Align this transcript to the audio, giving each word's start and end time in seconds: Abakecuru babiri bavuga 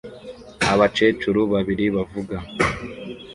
Abakecuru 0.71 1.41
babiri 1.53 1.85
bavuga 1.95 2.35